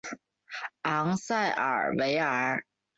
[0.81, 2.65] 昂塞尔维尔。